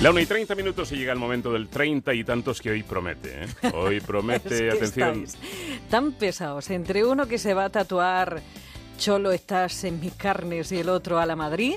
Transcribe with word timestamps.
La 0.00 0.10
1 0.10 0.20
y 0.20 0.24
30 0.24 0.54
minutos 0.54 0.90
y 0.92 0.96
llega 0.96 1.12
el 1.12 1.18
momento 1.18 1.52
del 1.52 1.68
30 1.68 2.14
y 2.14 2.24
tantos 2.24 2.62
que 2.62 2.70
hoy 2.70 2.82
promete. 2.82 3.44
¿eh? 3.44 3.70
Hoy 3.74 4.00
promete, 4.00 4.70
atención. 4.72 5.26
Tan 5.90 6.12
pesados, 6.12 6.70
entre 6.70 7.04
uno 7.04 7.28
que 7.28 7.36
se 7.36 7.52
va 7.52 7.66
a 7.66 7.68
tatuar 7.68 8.40
Cholo, 8.96 9.30
estás 9.30 9.84
en 9.84 10.00
mis 10.00 10.14
carnes 10.14 10.72
y 10.72 10.78
el 10.78 10.88
otro 10.88 11.18
a 11.18 11.26
la 11.26 11.36
Madrid. 11.36 11.74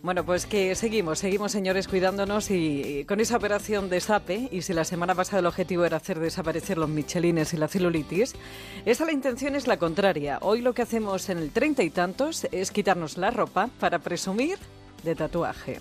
Bueno, 0.00 0.24
pues 0.24 0.46
que 0.46 0.74
seguimos, 0.74 1.18
seguimos 1.18 1.52
señores 1.52 1.86
cuidándonos 1.86 2.50
y, 2.50 3.04
con 3.06 3.20
esa 3.20 3.36
operación 3.36 3.90
de 3.90 4.00
SAPE, 4.00 4.48
y 4.50 4.62
si 4.62 4.72
la 4.72 4.84
semana 4.84 5.14
pasada 5.14 5.40
el 5.40 5.46
objetivo 5.46 5.84
era 5.84 5.98
hacer 5.98 6.20
desaparecer 6.20 6.78
los 6.78 6.88
michelines 6.88 7.52
y 7.52 7.58
la 7.58 7.68
celulitis, 7.68 8.34
esa 8.86 9.04
la 9.04 9.12
intención 9.12 9.54
es 9.54 9.66
la 9.66 9.76
contraria. 9.76 10.38
Hoy 10.40 10.62
lo 10.62 10.72
que 10.72 10.80
hacemos 10.80 11.28
en 11.28 11.36
el 11.36 11.50
treinta 11.50 11.82
y 11.82 11.90
tantos 11.90 12.46
es 12.52 12.70
quitarnos 12.70 13.18
la 13.18 13.30
ropa 13.30 13.68
para 13.80 13.98
presumir 13.98 14.56
de 15.02 15.14
tatuaje. 15.14 15.80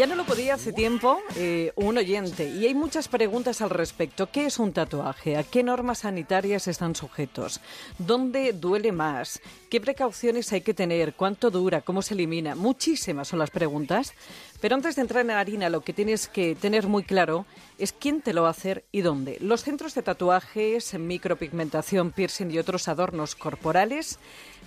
Ya 0.00 0.06
no 0.06 0.14
lo 0.14 0.24
podía 0.24 0.54
hace 0.54 0.72
tiempo 0.72 1.20
eh, 1.36 1.72
un 1.76 1.98
oyente 1.98 2.48
y 2.48 2.64
hay 2.64 2.74
muchas 2.74 3.06
preguntas 3.06 3.60
al 3.60 3.68
respecto. 3.68 4.30
¿Qué 4.30 4.46
es 4.46 4.58
un 4.58 4.72
tatuaje? 4.72 5.36
¿A 5.36 5.42
qué 5.42 5.62
normas 5.62 5.98
sanitarias 5.98 6.68
están 6.68 6.96
sujetos? 6.96 7.60
¿Dónde 7.98 8.54
duele 8.54 8.92
más? 8.92 9.42
¿Qué 9.68 9.78
precauciones 9.78 10.54
hay 10.54 10.62
que 10.62 10.72
tener? 10.72 11.12
¿Cuánto 11.12 11.50
dura? 11.50 11.82
¿Cómo 11.82 12.00
se 12.00 12.14
elimina? 12.14 12.54
Muchísimas 12.54 13.28
son 13.28 13.40
las 13.40 13.50
preguntas. 13.50 14.14
Pero 14.62 14.74
antes 14.74 14.96
de 14.96 15.02
entrar 15.02 15.20
en 15.20 15.26
la 15.26 15.38
harina, 15.38 15.68
lo 15.68 15.82
que 15.82 15.92
tienes 15.92 16.28
que 16.28 16.54
tener 16.54 16.86
muy 16.86 17.02
claro 17.02 17.44
es 17.76 17.92
quién 17.92 18.22
te 18.22 18.32
lo 18.32 18.42
va 18.42 18.48
a 18.48 18.52
hacer 18.52 18.84
y 18.92 19.02
dónde. 19.02 19.36
Los 19.40 19.64
centros 19.64 19.94
de 19.94 20.00
tatuajes, 20.00 20.98
micropigmentación, 20.98 22.12
piercing 22.12 22.50
y 22.50 22.58
otros 22.58 22.88
adornos 22.88 23.34
corporales 23.34 24.18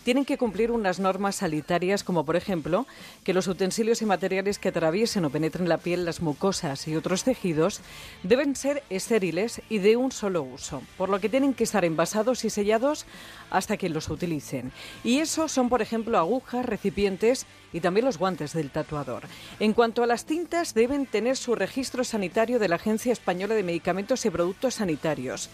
tienen 0.03 0.25
que 0.25 0.37
cumplir 0.37 0.71
unas 0.71 0.99
normas 0.99 1.37
sanitarias 1.37 2.03
como 2.03 2.25
por 2.25 2.35
ejemplo 2.35 2.85
que 3.23 3.33
los 3.33 3.47
utensilios 3.47 4.01
y 4.01 4.05
materiales 4.05 4.59
que 4.59 4.69
atraviesen 4.69 5.25
o 5.25 5.29
penetren 5.29 5.69
la 5.69 5.77
piel, 5.77 6.05
las 6.05 6.21
mucosas 6.21 6.87
y 6.87 6.95
otros 6.95 7.23
tejidos 7.23 7.81
deben 8.23 8.55
ser 8.55 8.83
estériles 8.89 9.61
y 9.69 9.79
de 9.79 9.95
un 9.97 10.11
solo 10.11 10.43
uso, 10.43 10.81
por 10.97 11.09
lo 11.09 11.19
que 11.19 11.29
tienen 11.29 11.53
que 11.53 11.63
estar 11.63 11.85
envasados 11.85 12.45
y 12.45 12.49
sellados 12.49 13.05
hasta 13.49 13.77
que 13.77 13.89
los 13.89 14.09
utilicen. 14.09 14.71
Y 15.03 15.19
eso 15.19 15.47
son 15.47 15.69
por 15.69 15.81
ejemplo 15.81 16.17
agujas, 16.17 16.65
recipientes 16.65 17.45
y 17.71 17.79
también 17.79 18.05
los 18.05 18.17
guantes 18.17 18.53
del 18.53 18.71
tatuador. 18.71 19.23
En 19.59 19.73
cuanto 19.73 20.03
a 20.03 20.07
las 20.07 20.25
tintas, 20.25 20.73
deben 20.73 21.05
tener 21.05 21.37
su 21.37 21.55
registro 21.55 22.03
sanitario 22.03 22.59
de 22.59 22.67
la 22.67 22.75
Agencia 22.75 23.11
Española 23.11 23.55
de 23.55 23.63
Medicamentos 23.63 24.25
y 24.25 24.29
Productos 24.29 24.75
Sanitarios. 24.75 25.49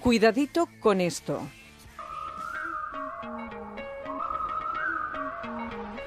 Cuidadito 0.00 0.68
con 0.80 1.00
esto. 1.00 1.42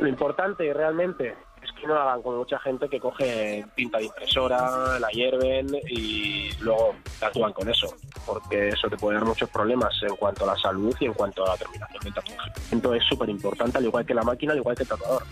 Lo 0.04 0.10
importante 0.10 0.74
realmente 0.74 1.34
es 1.64 1.72
que 1.80 1.88
no 1.88 1.96
hagan 1.96 2.22
como 2.22 2.40
mucha 2.40 2.60
gente 2.60 2.90
que 2.90 3.00
coge 3.00 3.66
tinta 3.74 4.00
de 4.00 4.04
impresora, 4.04 5.00
la 5.00 5.08
hierven 5.12 5.68
y 5.88 6.52
luego 6.60 6.96
tatúan 7.22 7.54
con 7.54 7.70
eso, 7.70 7.96
porque 8.26 8.68
eso 8.68 8.90
te 8.90 8.98
puede 8.98 9.16
dar 9.16 9.26
muchos 9.26 9.50
problemas 9.50 9.94
en 10.02 10.14
cuanto 10.18 10.44
a 10.44 10.48
la 10.48 10.58
salud 10.58 10.94
y 11.00 11.06
en 11.06 11.14
cuanto 11.14 11.46
a 11.46 11.52
la 11.52 11.56
terminación 11.58 12.04
del 12.04 12.14
tatuaje. 12.16 12.52
Entonces 12.74 13.02
es 13.02 13.08
súper 13.08 13.30
importante, 13.30 13.78
al 13.78 13.86
igual 13.86 14.06
que 14.06 14.14
la 14.14 14.24
máquina, 14.24 14.52
al 14.52 14.60
igual 14.60 14.76
que 14.76 14.84
el 14.84 14.90
tatuador. 14.90 15.24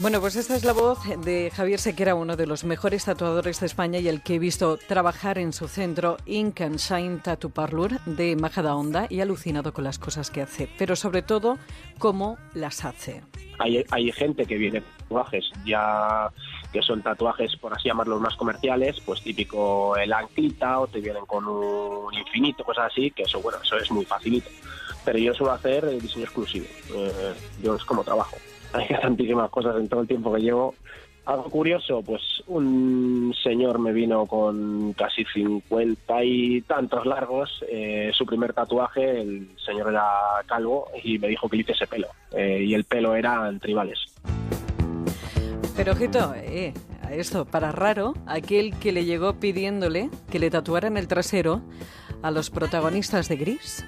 Bueno, 0.00 0.20
pues 0.20 0.36
esta 0.36 0.56
es 0.56 0.64
la 0.64 0.72
voz 0.72 0.98
de 1.24 1.50
Javier 1.54 1.78
Sequera, 1.78 2.14
uno 2.14 2.36
de 2.36 2.46
los 2.46 2.64
mejores 2.64 3.04
tatuadores 3.04 3.60
de 3.60 3.66
España 3.66 3.98
y 4.00 4.08
el 4.08 4.22
que 4.22 4.34
he 4.34 4.38
visto 4.38 4.76
trabajar 4.76 5.38
en 5.38 5.52
su 5.52 5.68
centro 5.68 6.16
Ink 6.26 6.60
and 6.62 6.78
Shine 6.78 7.18
Tattoo 7.18 7.50
Parlor 7.50 8.00
de 8.04 8.34
Majadahonda 8.36 9.06
y 9.08 9.20
alucinado 9.20 9.72
con 9.72 9.84
las 9.84 9.98
cosas 9.98 10.30
que 10.30 10.42
hace, 10.42 10.68
pero 10.78 10.96
sobre 10.96 11.22
todo 11.22 11.58
cómo 11.98 12.38
las 12.54 12.84
hace. 12.84 13.22
Hay, 13.58 14.12
gente 14.12 14.46
que 14.46 14.56
viene 14.56 14.82
tatuajes 14.98 15.44
ya 15.64 16.28
que 16.72 16.82
son 16.82 17.02
tatuajes, 17.02 17.54
por 17.56 17.72
así 17.72 17.88
llamarlos, 17.88 18.20
más 18.20 18.34
comerciales, 18.34 19.00
pues 19.06 19.22
típico 19.22 19.96
el 19.96 20.12
anclita 20.12 20.80
o 20.80 20.88
te 20.88 21.00
vienen 21.00 21.24
con 21.24 21.46
un 21.46 22.12
infinito, 22.14 22.64
cosas 22.64 22.90
así, 22.90 23.12
que 23.12 23.22
eso, 23.22 23.40
bueno, 23.40 23.58
eso 23.62 23.76
es 23.76 23.90
muy 23.92 24.04
facilito. 24.04 24.50
Pero 25.04 25.18
yo 25.18 25.34
suelo 25.34 25.52
hacer 25.52 25.88
diseño 26.00 26.24
exclusivo, 26.24 26.66
eh, 26.94 27.34
yo 27.62 27.76
es 27.76 27.84
como 27.84 28.02
trabajo 28.02 28.36
hay 28.74 28.88
tantísimas 29.00 29.50
cosas 29.50 29.76
en 29.76 29.88
todo 29.88 30.00
el 30.00 30.08
tiempo 30.08 30.32
que 30.32 30.40
llevo. 30.40 30.74
Algo 31.26 31.44
curioso, 31.44 32.02
pues 32.02 32.20
un 32.48 33.34
señor 33.42 33.78
me 33.78 33.92
vino 33.92 34.26
con 34.26 34.92
casi 34.92 35.24
50 35.24 36.22
y 36.22 36.60
tantos 36.62 37.06
largos, 37.06 37.64
eh, 37.66 38.10
su 38.12 38.26
primer 38.26 38.52
tatuaje, 38.52 39.22
el 39.22 39.48
señor 39.64 39.88
era 39.88 40.04
calvo 40.44 40.88
y 41.02 41.18
me 41.18 41.28
dijo 41.28 41.48
que 41.48 41.56
le 41.56 41.62
hiciese 41.62 41.86
pelo, 41.86 42.08
eh, 42.32 42.62
y 42.62 42.74
el 42.74 42.84
pelo 42.84 43.14
eran 43.14 43.58
tribales. 43.58 44.00
Pero 45.74 45.92
ojito, 45.92 46.34
eh, 46.36 46.74
esto, 47.10 47.46
para 47.46 47.72
raro, 47.72 48.12
aquel 48.26 48.78
que 48.78 48.92
le 48.92 49.06
llegó 49.06 49.40
pidiéndole 49.40 50.10
que 50.30 50.38
le 50.38 50.50
tatuaran 50.50 50.98
el 50.98 51.08
trasero 51.08 51.62
a 52.20 52.30
los 52.30 52.50
protagonistas 52.50 53.28
de 53.30 53.36
Gris. 53.36 53.86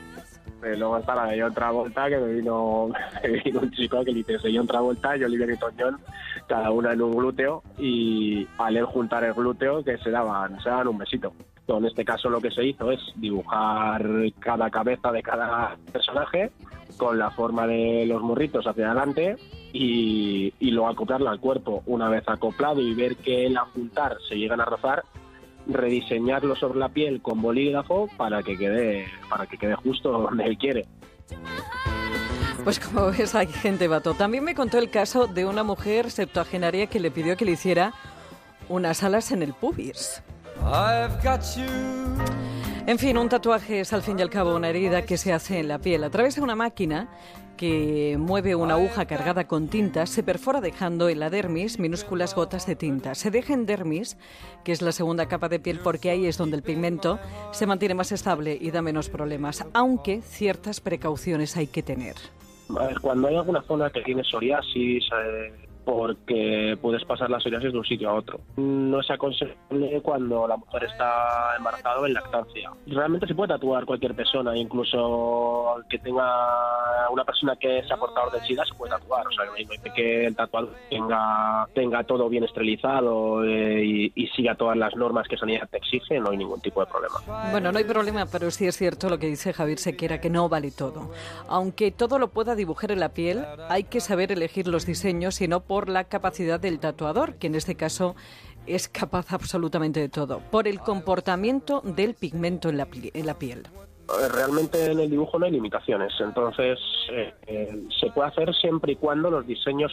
Eh, 0.62 0.76
luego 0.76 0.98
está 0.98 1.14
la 1.14 1.26
de 1.26 1.44
otra 1.44 1.70
vuelta 1.70 2.08
que 2.08 2.16
me 2.18 2.32
vino, 2.34 2.84
un 2.84 3.70
chico 3.72 4.04
que 4.04 4.12
le 4.12 4.22
dice 4.22 4.50
John 4.52 4.66
Travolta 4.66 5.16
y 5.16 5.24
Olivia 5.24 5.46
Newton-John, 5.46 5.98
cada 6.46 6.70
una 6.70 6.92
en 6.92 7.02
un 7.02 7.16
glúteo 7.16 7.62
y 7.78 8.46
al 8.58 8.76
él 8.76 8.84
juntar 8.84 9.24
el 9.24 9.34
glúteo 9.34 9.84
que 9.84 9.98
se 9.98 10.10
daban, 10.10 10.60
se 10.62 10.70
daban 10.70 10.88
un 10.88 10.98
besito. 10.98 11.32
En 11.68 11.84
este 11.84 12.04
caso 12.04 12.30
lo 12.30 12.40
que 12.40 12.50
se 12.50 12.64
hizo 12.64 12.92
es 12.92 13.00
dibujar 13.16 14.06
cada 14.38 14.70
cabeza 14.70 15.10
de 15.10 15.22
cada 15.22 15.76
personaje 15.92 16.52
con 16.96 17.18
la 17.18 17.30
forma 17.30 17.66
de 17.66 18.06
los 18.06 18.22
morritos 18.22 18.66
hacia 18.66 18.86
adelante 18.86 19.36
y, 19.72 20.54
y 20.60 20.70
luego 20.70 20.88
acoplarlo 20.88 21.28
al 21.28 21.40
cuerpo. 21.40 21.82
Una 21.86 22.08
vez 22.08 22.22
acoplado 22.28 22.80
y 22.80 22.94
ver 22.94 23.16
que 23.16 23.46
el 23.46 23.58
juntar 23.58 24.16
se 24.28 24.36
llegan 24.36 24.60
a 24.60 24.64
rozar, 24.64 25.02
rediseñarlo 25.66 26.56
sobre 26.56 26.78
la 26.78 26.88
piel 26.88 27.20
con 27.20 27.42
bolígrafo 27.42 28.08
para 28.16 28.42
que 28.42 28.56
quede, 28.56 29.06
para 29.28 29.46
que 29.46 29.58
quede 29.58 29.74
justo 29.76 30.10
donde 30.10 30.44
él 30.44 30.58
quiere. 30.58 30.86
Pues 32.64 32.80
como 32.80 33.10
ves, 33.10 33.34
hay 33.34 33.46
gente 33.46 33.86
vato. 33.86 34.14
También 34.14 34.42
me 34.42 34.54
contó 34.54 34.78
el 34.78 34.90
caso 34.90 35.26
de 35.26 35.44
una 35.44 35.62
mujer 35.62 36.10
septuagenaria 36.10 36.86
que 36.86 36.98
le 36.98 37.10
pidió 37.10 37.36
que 37.36 37.44
le 37.44 37.52
hiciera 37.52 37.92
unas 38.68 39.02
alas 39.02 39.30
en 39.30 39.42
el 39.42 39.54
pubis. 39.54 40.22
En 42.86 43.00
fin, 43.00 43.18
un 43.18 43.28
tatuaje 43.28 43.80
es 43.80 43.92
al 43.92 44.02
fin 44.02 44.16
y 44.20 44.22
al 44.22 44.30
cabo 44.30 44.54
una 44.54 44.68
herida 44.68 45.02
que 45.02 45.16
se 45.16 45.32
hace 45.32 45.58
en 45.58 45.66
la 45.66 45.80
piel 45.80 46.04
a 46.04 46.10
través 46.10 46.36
de 46.36 46.42
una 46.42 46.54
máquina 46.54 47.08
que 47.56 48.16
mueve 48.16 48.54
una 48.54 48.74
aguja 48.74 49.06
cargada 49.06 49.48
con 49.48 49.66
tinta, 49.66 50.06
se 50.06 50.22
perfora 50.22 50.60
dejando 50.60 51.08
en 51.08 51.18
la 51.18 51.28
dermis 51.28 51.80
minúsculas 51.80 52.36
gotas 52.36 52.64
de 52.64 52.76
tinta. 52.76 53.16
Se 53.16 53.32
deja 53.32 53.54
en 53.54 53.66
dermis, 53.66 54.16
que 54.62 54.70
es 54.70 54.82
la 54.82 54.92
segunda 54.92 55.26
capa 55.26 55.48
de 55.48 55.58
piel, 55.58 55.80
porque 55.82 56.10
ahí 56.10 56.26
es 56.26 56.38
donde 56.38 56.58
el 56.58 56.62
pigmento 56.62 57.18
se 57.50 57.66
mantiene 57.66 57.94
más 57.94 58.12
estable 58.12 58.56
y 58.60 58.70
da 58.70 58.82
menos 58.82 59.08
problemas, 59.08 59.66
aunque 59.72 60.22
ciertas 60.22 60.80
precauciones 60.80 61.56
hay 61.56 61.66
que 61.66 61.82
tener. 61.82 62.14
Cuando 63.00 63.26
hay 63.26 63.34
alguna 63.34 63.62
zona 63.62 63.90
que 63.90 64.02
tiene 64.02 64.22
psoriasis, 64.22 65.04
eh, 65.24 65.52
porque 65.86 66.76
puedes 66.82 67.04
pasar 67.04 67.30
la 67.30 67.38
psoriasis 67.38 67.72
de 67.72 67.78
un 67.78 67.84
sitio 67.84 68.10
a 68.10 68.14
otro. 68.14 68.40
No 68.56 69.00
es 69.00 69.08
aconsejable 69.08 70.00
cuando 70.02 70.48
la 70.48 70.56
mujer 70.56 70.82
está 70.82 71.54
embarazada 71.56 72.00
o 72.00 72.06
en 72.06 72.12
lactancia. 72.12 72.72
Realmente 72.88 73.28
se 73.28 73.36
puede 73.36 73.50
tatuar 73.50 73.86
cualquier 73.86 74.12
persona, 74.16 74.56
incluso 74.56 75.76
que 75.88 76.00
tenga 76.00 77.08
una 77.08 77.24
persona 77.24 77.54
que 77.54 77.84
sea 77.84 77.96
portador 77.96 78.32
de 78.32 78.40
SIDA 78.44 78.64
se 78.64 78.74
puede 78.74 78.90
tatuar. 78.90 79.28
O 79.28 79.30
sea, 79.30 79.44
que 79.94 80.26
el 80.26 80.34
tatuador 80.34 80.74
tenga, 80.90 81.68
tenga 81.72 82.02
todo 82.02 82.28
bien 82.28 82.42
esterilizado 82.42 83.44
eh, 83.44 83.84
y, 83.84 84.12
y, 84.16 84.26
siga 84.28 84.56
todas 84.56 84.76
las 84.76 84.96
normas 84.96 85.28
que 85.28 85.36
sanidad 85.36 85.68
te 85.70 85.76
exige, 85.76 86.18
no 86.18 86.30
hay 86.30 86.36
ningún 86.36 86.60
tipo 86.60 86.80
de 86.80 86.86
problema. 86.86 87.50
Bueno, 87.52 87.70
no 87.70 87.78
hay 87.78 87.84
problema, 87.84 88.26
pero 88.26 88.50
sí 88.50 88.66
es 88.66 88.76
cierto 88.76 89.08
lo 89.08 89.20
que 89.20 89.28
dice 89.28 89.52
Javier 89.52 89.78
Sequera, 89.78 90.20
que 90.20 90.30
no 90.30 90.48
vale 90.48 90.72
todo. 90.72 91.12
Aunque 91.48 91.92
todo 91.92 92.18
lo 92.18 92.28
pueda 92.28 92.56
dibujar 92.56 92.90
en 92.90 92.98
la 92.98 93.10
piel, 93.10 93.46
hay 93.68 93.84
que 93.84 94.00
saber 94.00 94.32
elegir 94.32 94.66
los 94.66 94.84
diseños 94.84 95.40
y 95.40 95.46
no 95.46 95.60
por 95.60 95.75
por 95.76 95.90
la 95.90 96.04
capacidad 96.04 96.58
del 96.58 96.78
tatuador, 96.80 97.34
que 97.34 97.48
en 97.48 97.54
este 97.54 97.74
caso 97.74 98.16
es 98.66 98.88
capaz 98.88 99.30
absolutamente 99.34 100.00
de 100.00 100.08
todo, 100.08 100.40
por 100.50 100.66
el 100.66 100.80
comportamiento 100.80 101.82
del 101.82 102.14
pigmento 102.14 102.70
en 102.70 102.78
la, 102.78 102.88
en 102.92 103.26
la 103.26 103.38
piel. 103.38 103.64
Realmente 104.32 104.90
en 104.90 105.00
el 105.00 105.10
dibujo 105.10 105.38
no 105.38 105.44
hay 105.44 105.52
limitaciones, 105.52 106.14
entonces 106.18 106.78
eh, 107.12 107.34
eh, 107.46 107.82
se 108.00 108.10
puede 108.10 108.28
hacer 108.28 108.54
siempre 108.54 108.92
y 108.92 108.96
cuando 108.96 109.30
los 109.30 109.46
diseños 109.46 109.92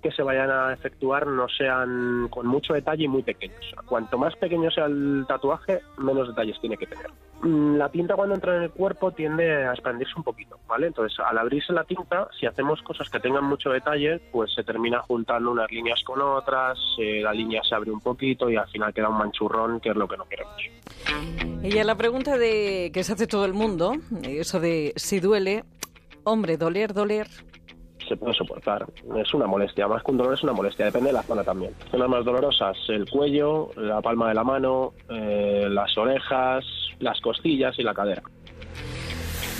que 0.00 0.10
se 0.12 0.22
vayan 0.22 0.50
a 0.50 0.72
efectuar 0.72 1.26
no 1.26 1.48
sean 1.48 2.28
con 2.30 2.46
mucho 2.46 2.74
detalle 2.74 3.04
y 3.04 3.08
muy 3.08 3.22
pequeños. 3.22 3.74
Cuanto 3.86 4.18
más 4.18 4.34
pequeño 4.36 4.70
sea 4.70 4.86
el 4.86 5.24
tatuaje, 5.28 5.80
menos 5.98 6.28
detalles 6.28 6.60
tiene 6.60 6.76
que 6.76 6.86
tener. 6.86 7.10
Mm, 7.42 7.76
la 7.76 7.88
tinta 7.88 8.16
cuando 8.16 8.34
entra 8.34 8.56
en 8.56 8.64
el 8.64 8.70
cuerpo 8.70 9.12
tiende 9.12 9.66
a 9.66 9.72
expandirse 9.72 10.12
un 10.16 10.24
poquito, 10.24 10.58
¿vale? 10.68 10.88
Entonces, 10.88 11.18
al 11.20 11.38
abrirse 11.38 11.72
la 11.72 11.84
tinta, 11.84 12.28
si 12.38 12.46
hacemos 12.46 12.82
cosas 12.82 13.08
que 13.08 13.18
tengan 13.18 13.44
mucho 13.44 13.70
detalle, 13.70 14.20
pues 14.30 14.52
se 14.54 14.62
termina 14.62 15.00
juntando 15.00 15.50
unas 15.50 15.70
líneas 15.70 16.02
con 16.04 16.20
otras, 16.20 16.78
eh, 16.98 17.20
la 17.22 17.32
línea 17.32 17.62
se 17.62 17.74
abre 17.74 17.90
un 17.90 18.00
poquito 18.00 18.50
y 18.50 18.56
al 18.56 18.68
final 18.68 18.92
queda 18.92 19.08
un 19.08 19.18
manchurrón, 19.18 19.80
que 19.80 19.90
es 19.90 19.96
lo 19.96 20.06
que 20.06 20.16
no 20.16 20.24
queremos. 20.26 20.54
Y 21.62 21.78
a 21.78 21.84
la 21.84 21.94
pregunta 21.94 22.36
de 22.36 22.90
que 22.92 23.04
se 23.04 23.12
hace 23.12 23.26
todo 23.26 23.44
el 23.44 23.54
mundo, 23.54 23.92
eso 24.22 24.60
de 24.60 24.92
si 24.96 25.20
duele, 25.20 25.64
hombre, 26.24 26.56
doler, 26.58 26.92
doler, 26.92 27.28
se 28.10 28.16
puede 28.16 28.34
soportar. 28.34 28.86
Es 29.16 29.32
una 29.34 29.46
molestia, 29.46 29.86
más 29.86 30.02
que 30.02 30.10
un 30.10 30.16
dolor 30.16 30.34
es 30.34 30.42
una 30.42 30.52
molestia, 30.52 30.86
depende 30.86 31.10
de 31.10 31.12
la 31.14 31.22
zona 31.22 31.44
también. 31.44 31.72
Zonas 31.92 32.08
más 32.08 32.24
dolorosas, 32.24 32.76
el 32.88 33.08
cuello, 33.08 33.70
la 33.76 34.02
palma 34.02 34.28
de 34.28 34.34
la 34.34 34.42
mano, 34.42 34.92
eh, 35.08 35.68
las 35.70 35.96
orejas, 35.96 36.64
las 36.98 37.20
costillas 37.20 37.78
y 37.78 37.84
la 37.84 37.94
cadera. 37.94 38.22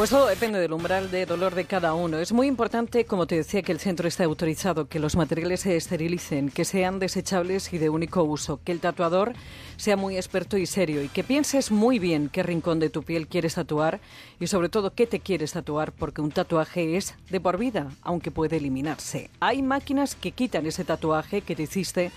Pues 0.00 0.08
todo 0.08 0.28
depende 0.28 0.58
del 0.58 0.72
umbral 0.72 1.10
de 1.10 1.26
dolor 1.26 1.54
de 1.54 1.66
cada 1.66 1.92
uno. 1.92 2.16
Es 2.20 2.32
muy 2.32 2.46
importante, 2.46 3.04
como 3.04 3.26
te 3.26 3.34
decía, 3.34 3.60
que 3.60 3.70
el 3.70 3.80
centro 3.80 4.08
esté 4.08 4.24
autorizado, 4.24 4.88
que 4.88 4.98
los 4.98 5.14
materiales 5.14 5.60
se 5.60 5.76
esterilicen, 5.76 6.48
que 6.48 6.64
sean 6.64 6.98
desechables 6.98 7.70
y 7.74 7.76
de 7.76 7.90
único 7.90 8.24
uso, 8.24 8.62
que 8.64 8.72
el 8.72 8.80
tatuador 8.80 9.34
sea 9.76 9.98
muy 9.98 10.16
experto 10.16 10.56
y 10.56 10.64
serio 10.64 11.02
y 11.02 11.08
que 11.08 11.22
pienses 11.22 11.70
muy 11.70 11.98
bien 11.98 12.30
qué 12.30 12.42
rincón 12.42 12.80
de 12.80 12.88
tu 12.88 13.02
piel 13.02 13.28
quieres 13.28 13.56
tatuar 13.56 14.00
y 14.38 14.46
sobre 14.46 14.70
todo 14.70 14.94
qué 14.94 15.06
te 15.06 15.20
quieres 15.20 15.52
tatuar, 15.52 15.92
porque 15.92 16.22
un 16.22 16.30
tatuaje 16.30 16.96
es 16.96 17.14
de 17.28 17.38
por 17.38 17.58
vida, 17.58 17.88
aunque 18.00 18.30
puede 18.30 18.56
eliminarse. 18.56 19.28
Hay 19.38 19.60
máquinas 19.60 20.14
que 20.14 20.32
quitan 20.32 20.64
ese 20.64 20.84
tatuaje 20.84 21.42
que 21.42 21.54
te 21.54 21.64
hiciste 21.64 22.10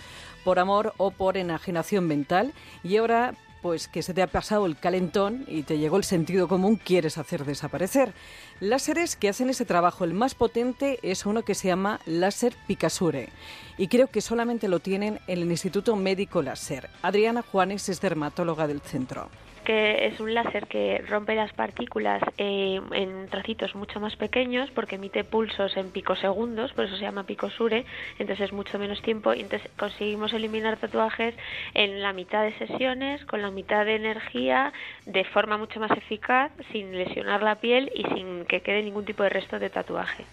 por 0.45 0.57
amor 0.57 0.93
o 0.95 1.11
por 1.11 1.35
enajenación 1.35 2.07
mental 2.07 2.53
y 2.81 2.95
ahora 2.95 3.33
pues 3.63 3.87
que 3.87 4.03
se 4.03 4.13
te 4.13 4.21
ha 4.21 4.27
pasado 4.27 4.65
el 4.65 4.77
calentón 4.77 5.45
y 5.47 5.63
te 5.63 5.77
llegó 5.79 5.95
el 5.95 6.03
sentido 6.03 6.49
común, 6.49 6.75
quieres 6.75 7.17
hacer 7.17 7.45
desaparecer. 7.45 8.13
Láseres 8.59 9.15
que 9.15 9.29
hacen 9.29 9.49
ese 9.49 9.63
trabajo, 9.63 10.03
el 10.03 10.13
más 10.13 10.35
potente 10.35 10.99
es 11.01 11.25
uno 11.25 11.43
que 11.43 11.55
se 11.55 11.69
llama 11.69 12.01
láser 12.05 12.53
Picasure 12.67 13.29
y 13.77 13.87
creo 13.87 14.07
que 14.07 14.19
solamente 14.19 14.67
lo 14.67 14.79
tienen 14.79 15.21
en 15.27 15.41
el 15.41 15.49
Instituto 15.49 15.95
Médico 15.95 16.41
Láser. 16.41 16.89
Adriana 17.01 17.41
Juanes 17.41 17.87
es 17.87 18.01
dermatóloga 18.01 18.67
del 18.67 18.81
centro 18.81 19.29
que 19.63 20.07
es 20.07 20.19
un 20.19 20.33
láser 20.33 20.67
que 20.67 21.03
rompe 21.07 21.35
las 21.35 21.53
partículas 21.53 22.21
eh, 22.37 22.79
en 22.91 23.27
trocitos 23.29 23.75
mucho 23.75 23.99
más 23.99 24.15
pequeños 24.15 24.69
porque 24.71 24.95
emite 24.95 25.23
pulsos 25.23 25.75
en 25.77 25.91
picosegundos, 25.91 26.73
por 26.73 26.85
eso 26.85 26.95
se 26.95 27.01
llama 27.01 27.25
picosure, 27.25 27.85
entonces 28.19 28.45
es 28.45 28.53
mucho 28.53 28.77
menos 28.79 29.01
tiempo 29.01 29.33
y 29.33 29.41
entonces 29.41 29.69
conseguimos 29.77 30.33
eliminar 30.33 30.77
tatuajes 30.77 31.35
en 31.73 32.01
la 32.01 32.13
mitad 32.13 32.43
de 32.43 32.57
sesiones, 32.57 33.25
con 33.25 33.41
la 33.41 33.51
mitad 33.51 33.85
de 33.85 33.95
energía, 33.95 34.73
de 35.05 35.23
forma 35.23 35.57
mucho 35.57 35.79
más 35.79 35.91
eficaz, 35.91 36.51
sin 36.71 36.97
lesionar 36.97 37.41
la 37.41 37.55
piel 37.55 37.91
y 37.95 38.03
sin 38.13 38.45
que 38.45 38.61
quede 38.61 38.83
ningún 38.83 39.05
tipo 39.05 39.23
de 39.23 39.29
resto 39.29 39.59
de 39.59 39.69
tatuaje. 39.69 40.25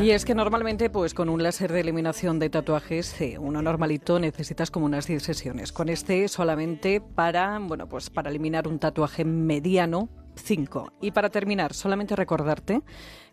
Y 0.00 0.10
es 0.10 0.24
que 0.24 0.34
normalmente, 0.34 0.90
pues 0.90 1.14
con 1.14 1.28
un 1.28 1.42
láser 1.42 1.72
de 1.72 1.80
eliminación 1.80 2.38
de 2.38 2.50
tatuajes, 2.50 3.16
uno 3.38 3.62
normalito 3.62 4.18
necesitas 4.18 4.70
como 4.70 4.86
unas 4.86 5.06
10 5.06 5.22
sesiones. 5.22 5.72
Con 5.72 5.88
este 5.88 6.26
solamente 6.28 7.00
para, 7.00 7.58
bueno, 7.60 7.88
pues 7.88 8.10
para 8.10 8.30
eliminar 8.30 8.68
un 8.68 8.78
tatuaje 8.78 9.24
mediano, 9.24 10.08
5. 10.34 10.92
Y 11.00 11.12
para 11.12 11.30
terminar, 11.30 11.74
solamente 11.74 12.16
recordarte 12.16 12.82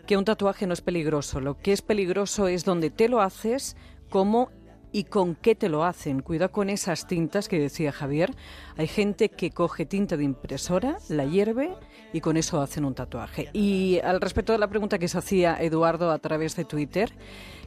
que 0.05 0.17
un 0.17 0.25
tatuaje 0.25 0.67
no 0.67 0.73
es 0.73 0.81
peligroso. 0.81 1.41
Lo 1.41 1.57
que 1.57 1.73
es 1.73 1.81
peligroso 1.81 2.47
es 2.47 2.63
donde 2.63 2.89
te 2.89 3.09
lo 3.09 3.21
haces, 3.21 3.75
cómo 4.09 4.49
y 4.91 5.05
con 5.05 5.35
qué 5.35 5.55
te 5.55 5.69
lo 5.69 5.83
hacen. 5.83 6.21
Cuidado 6.21 6.51
con 6.51 6.69
esas 6.69 7.07
tintas 7.07 7.47
que 7.47 7.59
decía 7.59 7.91
Javier. 7.91 8.31
Hay 8.77 8.87
gente 8.87 9.29
que 9.29 9.51
coge 9.51 9.85
tinta 9.85 10.17
de 10.17 10.23
impresora, 10.23 10.97
la 11.09 11.25
hierve 11.25 11.73
y 12.13 12.21
con 12.21 12.37
eso 12.37 12.61
hacen 12.61 12.85
un 12.85 12.93
tatuaje. 12.93 13.49
Y 13.53 13.99
al 14.03 14.21
respecto 14.21 14.51
de 14.53 14.59
la 14.59 14.67
pregunta 14.67 14.99
que 14.99 15.07
se 15.07 15.17
hacía 15.17 15.57
Eduardo 15.61 16.11
a 16.11 16.19
través 16.19 16.55
de 16.55 16.65
Twitter, 16.65 17.13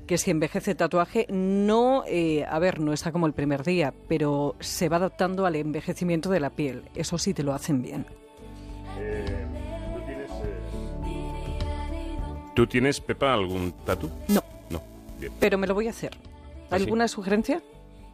que 0.07 0.19
si 0.19 0.31
envejece 0.31 0.75
tatuaje, 0.75 1.27
no, 1.31 2.05
eh, 2.07 2.45
a 2.49 2.59
ver, 2.59 2.81
no 2.81 2.93
está 2.93 3.13
como 3.13 3.27
el 3.27 3.33
primer 3.33 3.65
día, 3.65 3.95
pero 4.09 4.55
se 4.61 4.89
va 4.89 4.97
adaptando 4.97 5.47
al 5.47 5.57
envejecimiento 5.57 6.31
de 6.31 6.41
la 6.41 6.51
piel. 6.51 6.85
Eso 6.95 7.17
sí 7.19 7.33
te 7.33 7.43
lo 7.43 7.55
hacen 7.55 7.83
bien. 7.83 8.07
Eh, 8.99 9.47
¿tú, 12.55 12.67
tienes, 12.67 13.01
Pepa, 13.01 13.33
algún 13.33 13.73
tatu? 13.85 14.11
No. 14.29 14.43
No, 14.71 14.83
Pero 15.41 15.59
me 15.59 15.67
lo 15.67 15.75
voy 15.75 15.87
a 15.87 15.91
hacer. 15.91 16.13
¿Ah, 16.71 16.77
¿Alguna 16.77 17.09
sugerencia? 17.09 17.63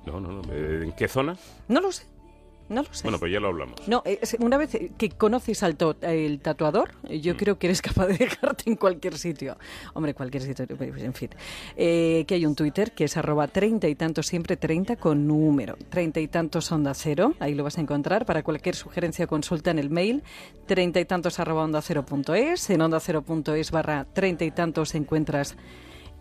No, 0.06 0.20
no, 0.20 0.32
no. 0.32 0.52
¿En 0.52 0.92
qué 0.92 1.08
zona? 1.08 1.36
No 1.68 1.80
lo 1.80 1.92
sé. 1.92 2.04
No 2.70 2.84
lo 2.84 2.94
sé. 2.94 3.02
Bueno, 3.02 3.18
pues 3.18 3.32
ya 3.32 3.40
lo 3.40 3.48
hablamos. 3.48 3.76
No, 3.88 4.04
una 4.38 4.56
vez 4.56 4.78
que 4.96 5.08
conoces 5.10 5.64
al 5.64 5.76
el 6.02 6.40
tatuador, 6.40 6.92
yo 7.10 7.34
mm. 7.34 7.36
creo 7.36 7.58
que 7.58 7.66
eres 7.66 7.82
capaz 7.82 8.06
de 8.06 8.16
dejarte 8.18 8.70
en 8.70 8.76
cualquier 8.76 9.18
sitio. 9.18 9.58
Hombre, 9.92 10.14
cualquier 10.14 10.44
sitio, 10.44 10.68
pues, 10.76 11.02
en 11.02 11.12
fin. 11.12 11.30
Eh, 11.76 12.24
que 12.28 12.36
hay 12.36 12.46
un 12.46 12.54
Twitter 12.54 12.92
que 12.92 13.04
es 13.04 13.16
arroba 13.16 13.48
treinta 13.48 13.88
y 13.88 13.96
tantos 13.96 14.28
siempre, 14.28 14.56
treinta 14.56 14.94
con 14.94 15.26
número. 15.26 15.76
Treinta 15.88 16.20
y 16.20 16.28
tantos 16.28 16.70
onda 16.70 16.94
cero, 16.94 17.34
ahí 17.40 17.54
lo 17.54 17.64
vas 17.64 17.76
a 17.76 17.80
encontrar. 17.80 18.24
Para 18.24 18.44
cualquier 18.44 18.76
sugerencia 18.76 19.26
consulta 19.26 19.72
en 19.72 19.80
el 19.80 19.90
mail 19.90 20.22
treinta 20.66 21.00
y 21.00 21.04
tantos 21.04 21.40
arroba 21.40 21.64
onda 21.64 21.82
cero 21.82 22.06
punto 22.06 22.36
es. 22.36 22.70
En 22.70 22.82
onda 22.82 23.00
cero 23.00 23.22
punto 23.22 23.52
es 23.52 23.72
barra 23.72 24.06
treinta 24.12 24.44
y 24.44 24.52
tantos 24.52 24.94
encuentras 24.94 25.56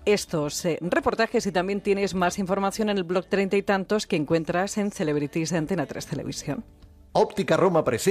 estos 0.05 0.65
eh, 0.65 0.77
reportajes 0.81 1.45
y 1.45 1.51
también 1.51 1.81
tienes 1.81 2.15
más 2.15 2.39
información 2.39 2.89
en 2.89 2.97
el 2.97 3.03
blog 3.03 3.25
Treinta 3.27 3.57
y 3.57 3.63
Tantos 3.63 4.07
que 4.07 4.15
encuentras 4.15 4.77
en 4.77 4.91
Celebrities 4.91 5.49
de 5.49 5.57
Antena 5.57 5.85
3 5.85 6.05
Televisión. 6.05 6.63
Óptica 7.11 7.57
Roma 7.57 7.83
presenta 7.83 8.09